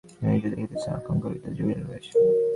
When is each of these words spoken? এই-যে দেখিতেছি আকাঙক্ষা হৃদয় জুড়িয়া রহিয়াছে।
এই-যে 0.29 0.47
দেখিতেছি 0.53 0.87
আকাঙক্ষা 0.97 1.27
হৃদয় 1.31 1.53
জুড়িয়া 1.57 1.77
রহিয়াছে। 1.79 2.11